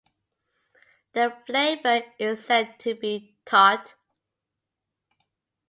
The 1.13 1.31
flavor 1.45 2.01
is 2.17 2.43
said 2.43 2.79
to 2.79 2.95
be 2.95 3.37
tart. 3.45 3.93